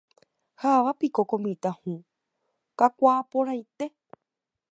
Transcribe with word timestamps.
Ha 0.61 0.67
mávapiko 0.71 1.21
ko 1.29 1.35
mitã 1.43 1.71
hũ 1.79 1.93
kakuaaporãite. 2.79 3.85